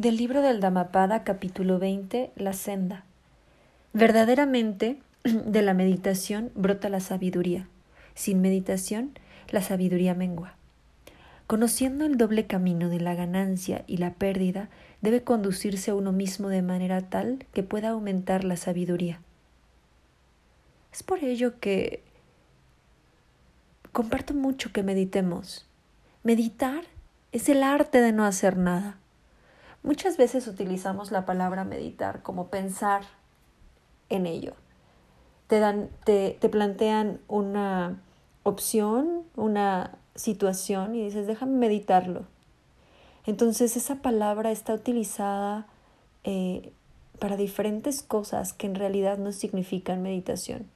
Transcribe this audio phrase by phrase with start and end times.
[0.00, 3.04] Del libro del Dhammapada, capítulo 20, La senda.
[3.92, 7.68] Verdaderamente, de la meditación brota la sabiduría.
[8.14, 9.10] Sin meditación,
[9.50, 10.54] la sabiduría mengua.
[11.46, 14.70] Conociendo el doble camino de la ganancia y la pérdida,
[15.02, 19.20] debe conducirse a uno mismo de manera tal que pueda aumentar la sabiduría.
[20.94, 22.02] Es por ello que
[23.92, 25.66] comparto mucho que meditemos.
[26.22, 26.84] Meditar
[27.32, 28.96] es el arte de no hacer nada.
[29.82, 33.02] Muchas veces utilizamos la palabra meditar como pensar
[34.08, 34.54] en ello.
[35.46, 38.00] Te, dan, te, te plantean una
[38.42, 42.24] opción, una situación y dices, déjame meditarlo.
[43.26, 45.66] Entonces esa palabra está utilizada
[46.24, 46.72] eh,
[47.18, 50.66] para diferentes cosas que en realidad no significan meditación.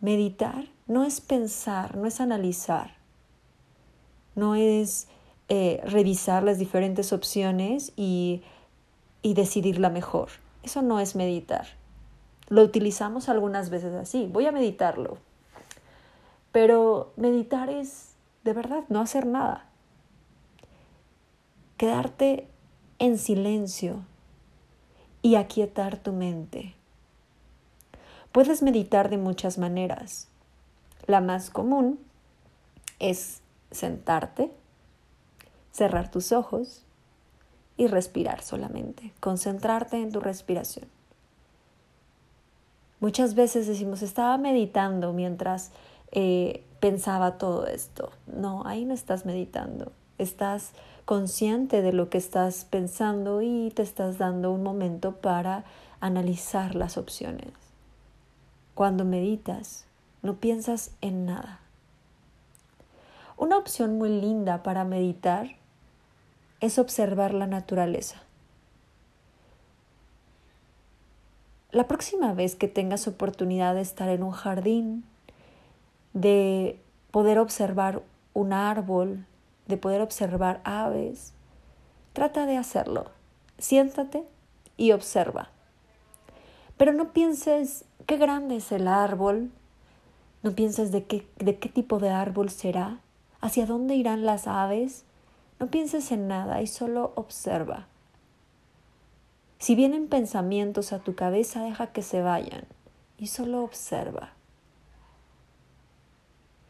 [0.00, 2.94] Meditar no es pensar, no es analizar,
[4.34, 5.08] no es
[5.52, 8.42] eh, revisar las diferentes opciones y,
[9.20, 10.28] y decidir la mejor.
[10.62, 11.66] Eso no es meditar.
[12.48, 14.28] Lo utilizamos algunas veces así.
[14.32, 15.18] Voy a meditarlo.
[16.52, 18.12] Pero meditar es,
[18.44, 19.66] de verdad, no hacer nada.
[21.76, 22.46] Quedarte
[23.00, 24.04] en silencio
[25.20, 26.76] y aquietar tu mente.
[28.30, 30.28] Puedes meditar de muchas maneras.
[31.06, 31.98] La más común
[33.00, 33.40] es
[33.72, 34.52] sentarte
[35.72, 36.84] cerrar tus ojos
[37.76, 40.86] y respirar solamente, concentrarte en tu respiración.
[43.00, 45.70] Muchas veces decimos, estaba meditando mientras
[46.12, 48.10] eh, pensaba todo esto.
[48.26, 49.92] No, ahí no estás meditando.
[50.18, 50.72] Estás
[51.06, 55.64] consciente de lo que estás pensando y te estás dando un momento para
[56.00, 57.52] analizar las opciones.
[58.74, 59.86] Cuando meditas,
[60.22, 61.60] no piensas en nada.
[63.38, 65.56] Una opción muy linda para meditar
[66.60, 68.22] es observar la naturaleza.
[71.72, 75.04] La próxima vez que tengas oportunidad de estar en un jardín,
[76.12, 78.02] de poder observar
[78.34, 79.24] un árbol,
[79.66, 81.32] de poder observar aves,
[82.12, 83.10] trata de hacerlo.
[83.58, 84.24] Siéntate
[84.76, 85.50] y observa.
[86.76, 89.50] Pero no pienses qué grande es el árbol,
[90.42, 92.98] no pienses de qué, de qué tipo de árbol será,
[93.40, 95.04] hacia dónde irán las aves,
[95.60, 97.86] no pienses en nada y solo observa.
[99.58, 102.64] Si vienen pensamientos a tu cabeza, deja que se vayan
[103.18, 104.32] y solo observa.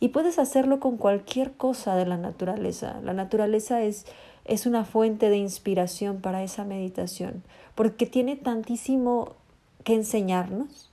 [0.00, 3.00] Y puedes hacerlo con cualquier cosa de la naturaleza.
[3.04, 4.04] La naturaleza es,
[4.44, 7.44] es una fuente de inspiración para esa meditación,
[7.76, 9.36] porque tiene tantísimo
[9.84, 10.90] que enseñarnos.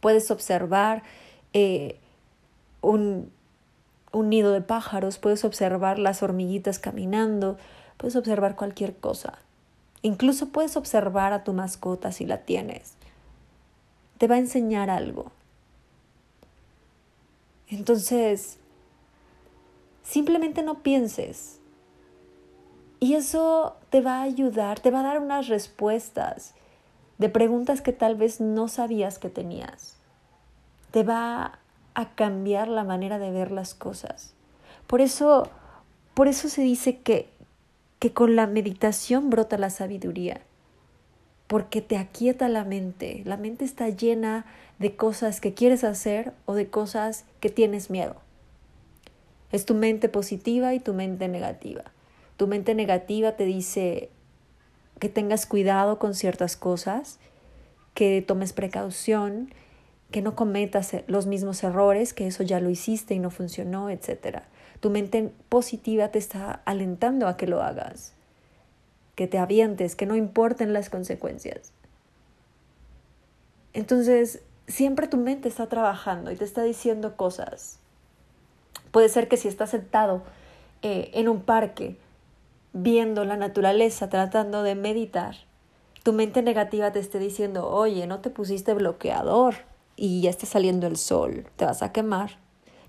[0.00, 1.04] Puedes observar
[1.54, 1.96] eh,
[2.82, 3.32] un,
[4.14, 7.58] un nido de pájaros, puedes observar las hormiguitas caminando,
[7.96, 9.38] puedes observar cualquier cosa.
[10.02, 12.94] Incluso puedes observar a tu mascota si la tienes.
[14.18, 15.32] Te va a enseñar algo.
[17.68, 18.58] Entonces,
[20.02, 21.58] simplemente no pienses.
[23.00, 26.54] Y eso te va a ayudar, te va a dar unas respuestas
[27.18, 29.96] de preguntas que tal vez no sabías que tenías.
[30.90, 31.58] Te va
[31.94, 34.34] a cambiar la manera de ver las cosas.
[34.86, 35.48] Por eso,
[36.14, 37.28] por eso se dice que,
[37.98, 40.42] que con la meditación brota la sabiduría,
[41.46, 43.22] porque te aquieta la mente.
[43.24, 44.44] La mente está llena
[44.78, 48.16] de cosas que quieres hacer o de cosas que tienes miedo.
[49.52, 51.84] Es tu mente positiva y tu mente negativa.
[52.36, 54.10] Tu mente negativa te dice
[54.98, 57.20] que tengas cuidado con ciertas cosas,
[57.94, 59.52] que tomes precaución,
[60.14, 63.90] que no cometas e, los mismos errores, que eso ya lo hiciste y no funcionó,
[63.90, 64.42] etc.
[64.78, 68.12] Tu mente positiva te está alentando a que lo hagas,
[69.16, 71.72] que te avientes, que no importen las consecuencias.
[73.72, 77.80] Entonces, siempre tu mente está trabajando y te está diciendo cosas.
[78.92, 80.22] Puede ser que si estás sentado
[80.82, 81.96] eh, en un parque,
[82.72, 85.34] viendo la naturaleza, tratando de meditar,
[86.04, 89.56] tu mente negativa te esté diciendo, oye, no te pusiste bloqueador,
[89.96, 92.38] y ya está saliendo el sol, te vas a quemar.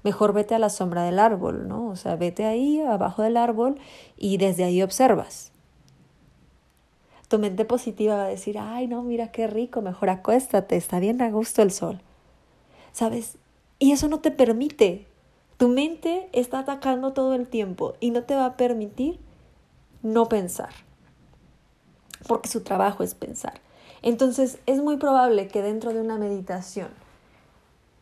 [0.04, 1.88] Mejor vete a la sombra del árbol, ¿no?
[1.88, 3.80] O sea, vete ahí abajo del árbol
[4.18, 5.52] y desde ahí observas.
[7.28, 11.22] Tu mente positiva va a decir, ay, no, mira qué rico, mejor acuéstate, está bien
[11.22, 12.02] a gusto el sol.
[12.92, 13.38] ¿Sabes?
[13.80, 15.08] Y eso no te permite.
[15.58, 19.20] Tu mente está atacando todo el tiempo y no te va a permitir
[20.04, 20.70] no pensar.
[22.28, 23.65] Porque su trabajo es pensar.
[24.06, 26.90] Entonces es muy probable que dentro de una meditación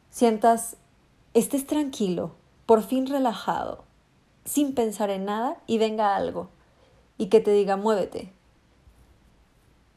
[0.10, 0.76] sientas,
[1.34, 2.32] estés tranquilo,
[2.66, 3.86] por fin relajado,
[4.44, 6.50] sin pensar en nada y venga algo
[7.18, 8.34] y que te diga muévete.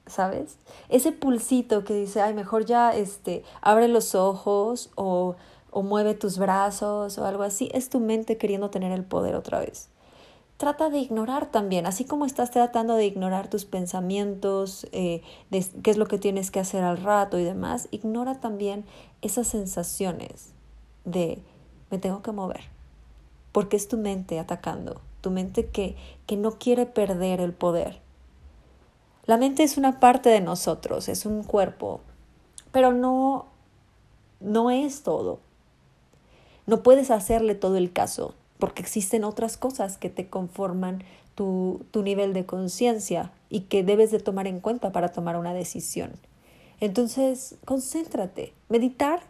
[0.07, 0.59] ¿Sabes?
[0.89, 5.35] Ese pulsito que dice, ay, mejor ya este, abre los ojos o,
[5.73, 9.59] o mueve tus brazos o algo así, es tu mente queriendo tener el poder otra
[9.59, 9.89] vez
[10.57, 15.91] trata de ignorar también, así como estás tratando de ignorar tus pensamientos, eh, de qué
[15.91, 18.85] es lo que tienes que hacer al rato y demás, ignora también
[19.23, 20.53] esas sensaciones
[21.05, 21.43] de
[21.91, 22.65] me tengo que mover,
[23.53, 28.01] porque es tu mente atacando, tu mente que, que no quiere perder el poder.
[29.27, 32.01] La mente es una parte de nosotros, es un cuerpo,
[32.73, 33.47] pero no,
[34.41, 35.41] no es todo.
[36.67, 41.05] No puedes hacerle todo el caso porque existen otras cosas que te conforman
[41.35, 45.55] tu, tu nivel de conciencia y que debes de tomar en cuenta para tomar una
[45.55, 46.13] decisión.
[46.81, 48.53] Entonces, concéntrate.
[48.69, 49.21] Meditar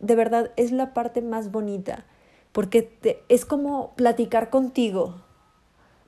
[0.00, 2.04] de verdad es la parte más bonita,
[2.52, 5.14] porque te, es como platicar contigo,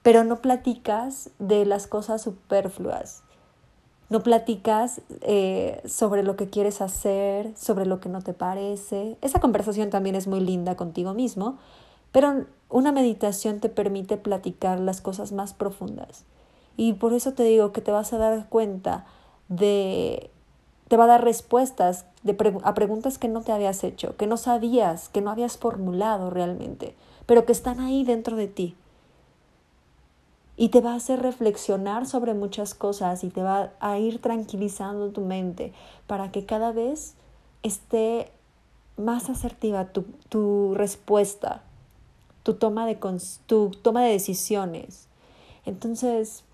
[0.03, 3.23] pero no platicas de las cosas superfluas.
[4.09, 9.17] No platicas eh, sobre lo que quieres hacer, sobre lo que no te parece.
[9.21, 11.59] Esa conversación también es muy linda contigo mismo,
[12.13, 16.25] pero una meditación te permite platicar las cosas más profundas.
[16.77, 19.07] Y por eso te digo que te vas a dar cuenta
[19.49, 20.31] de,
[20.89, 24.37] te va a dar respuestas de a preguntas que no te habías hecho, que no
[24.37, 26.95] sabías, que no habías formulado realmente,
[27.25, 28.75] pero que están ahí dentro de ti.
[30.59, 35.11] Y te va a hacer reflexionar sobre muchas cosas y te va a ir tranquilizando
[35.11, 35.73] tu mente
[36.07, 37.15] para que cada vez
[37.63, 38.31] esté
[38.97, 41.63] más asertiva tu, tu respuesta
[42.47, 42.97] tu toma de,
[43.47, 45.09] tu toma de decisiones.
[45.65, 46.45] Entonces,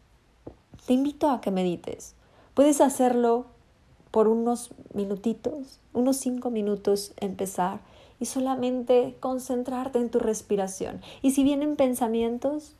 [0.86, 2.14] te invito a que medites.
[2.54, 3.44] Puedes hacerlo
[4.10, 7.80] por unos minutitos, unos cinco minutos empezar
[8.18, 11.02] y solamente concentrarte en tu respiración.
[11.20, 12.72] Y si vienen pensamientos,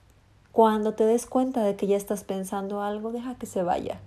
[0.51, 4.01] cuando te des cuenta de que ya estás pensando algo, deja que se vaya.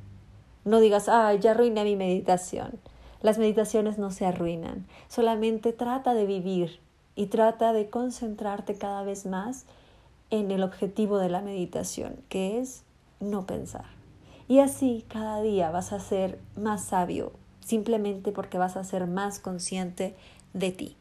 [0.64, 2.80] No digas, ah, ya arruiné mi meditación.
[3.22, 6.80] Las meditaciones no se arruinan, solamente trata de vivir
[7.16, 9.66] y trata de concentrarte cada vez más
[10.30, 12.84] en el objetivo de la meditación, que es
[13.20, 13.86] no pensar.
[14.48, 17.32] Y así cada día vas a ser más sabio,
[17.62, 20.16] simplemente porque vas a ser más consciente
[20.54, 20.98] de ti.